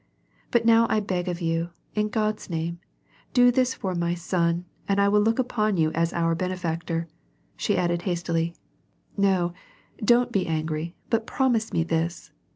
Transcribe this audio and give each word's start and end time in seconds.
But 0.49 0.65
now 0.65 0.87
I 0.89 0.99
beg 0.99 1.27
of 1.27 1.41
you, 1.41 1.69
in 1.93 2.09
Gk)d's 2.09 2.49
name, 2.49 2.79
do 3.35 3.51
this 3.51 3.75
for 3.75 3.93
my 3.93 4.15
son 4.15 4.65
and 4.89 4.99
I 4.99 5.07
will 5.07 5.21
look 5.21 5.37
upon 5.37 5.77
you 5.77 5.91
as 5.91 6.11
our 6.11 6.33
benefactor." 6.33 7.07
She 7.55 7.77
added 7.77 8.01
hastily," 8.01 8.55
No, 9.15 9.53
don't 10.03 10.31
be 10.31 10.47
angry, 10.47 10.95
but 11.11 11.27
promise 11.27 11.71
me 11.71 11.83
this. 11.83 12.31